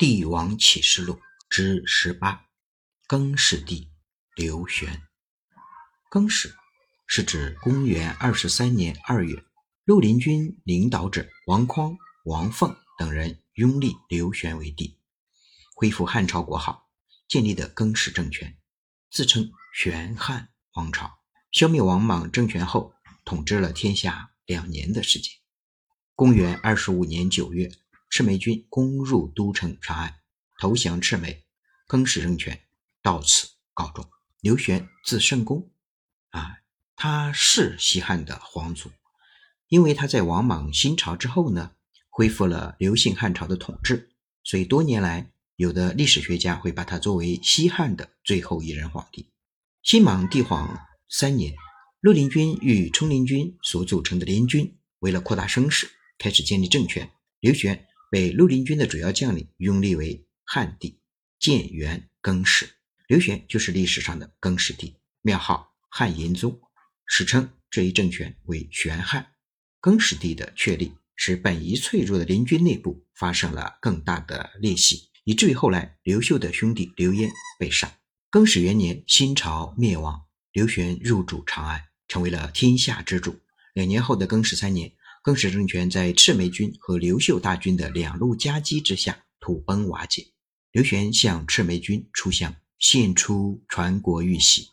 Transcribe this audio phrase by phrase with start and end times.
[0.00, 1.20] 帝王启示录
[1.50, 2.46] 之十八，
[3.06, 3.90] 更始帝
[4.34, 5.02] 刘玄。
[6.08, 6.56] 更始
[7.06, 9.44] 是指公元二十三年二月，
[9.84, 14.96] 绿林军领导者王匡、王凤等人拥立刘玄为帝，
[15.74, 16.88] 恢复汉朝国号，
[17.28, 18.56] 建立的更始政权，
[19.10, 21.18] 自称玄汉王朝。
[21.52, 22.94] 消灭王莽政权后，
[23.26, 25.30] 统治了天下两年的时间。
[26.14, 27.70] 公元二十五年九月。
[28.10, 30.16] 赤眉军攻入都城长安，
[30.58, 31.44] 投降赤眉，
[31.86, 32.60] 更始政权
[33.00, 34.04] 到此告终。
[34.40, 35.70] 刘玄字圣公，
[36.30, 36.56] 啊，
[36.96, 38.90] 他是西汉的皇族，
[39.68, 41.70] 因为他在王莽新朝之后呢，
[42.08, 44.10] 恢复了刘姓汉朝的统治，
[44.42, 49.30] 所以多年来有的历史学家会把他作为西汉的最后一任皇帝。
[49.84, 50.76] 新莽帝皇
[51.08, 51.54] 三年，
[52.00, 57.08] 绿林军与冲陵军所组成的联军，为了扩大声势，开始建立政权。
[57.38, 57.86] 刘玄。
[58.10, 60.98] 被绿林军的主要将领拥立为汉帝，
[61.38, 62.68] 建元更始。
[63.06, 66.60] 刘玄就是历史上的更始帝，庙号汉延宗，
[67.06, 69.24] 史称这一政权为玄汉。
[69.80, 77.96] 更始帝的确立，使本已脆弱的联军内部发生了更大的裂隙，以至于后来刘秀的兄弟刘焉被杀。
[78.28, 80.20] 更始元年，新朝灭亡，
[80.50, 83.38] 刘玄入主长安，成为了天下之主。
[83.72, 84.92] 两年后的更始三年。
[85.22, 90.26] 更始政权在赤眉军和刘秀大军的两路夹击之下土崩瓦解。
[90.72, 94.68] 刘玄向赤眉军出降，献出传国玉玺。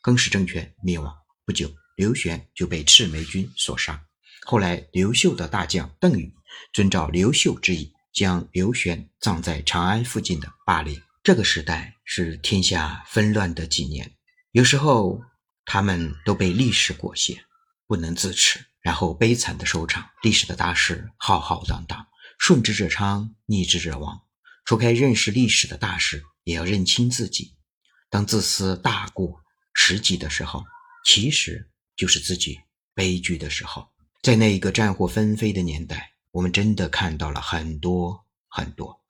[0.00, 1.12] 更始政权灭亡
[1.44, 4.00] 不久，刘玄就被赤眉军所杀。
[4.42, 6.32] 后来，刘秀的大将邓禹
[6.72, 11.00] 遵照刘秀之意，将刘玄葬在长安附近的霸陵。
[11.24, 14.14] 这个时代是天下纷乱的几年，
[14.52, 15.20] 有时候
[15.64, 17.36] 他们都被历史裹挟，
[17.86, 18.66] 不能自持。
[18.80, 20.08] 然后悲惨的收场。
[20.22, 22.06] 历史的大势浩浩荡荡，
[22.38, 24.22] 顺之者昌，逆之者亡。
[24.64, 27.56] 除开认识历史的大事，也要认清自己。
[28.08, 29.40] 当自私大过
[29.74, 30.64] 实际的时候，
[31.04, 32.60] 其实就是自己
[32.94, 33.88] 悲剧的时候。
[34.22, 39.00] 在那一个战火纷飞的年代，我们真的看到了很多很多。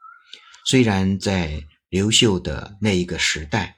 [0.65, 3.77] 虽然在刘秀的那一个时代，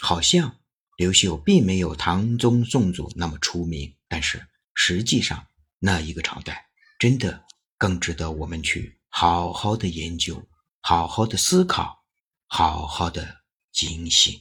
[0.00, 0.56] 好像
[0.96, 4.46] 刘秀并没有唐宗宋祖那么出名，但是。
[4.82, 5.46] 实际上，
[5.78, 7.44] 那一个朝代真的
[7.76, 10.42] 更值得我们去好好的研究、
[10.80, 12.02] 好好的思考、
[12.46, 13.42] 好好的
[13.72, 14.40] 警醒。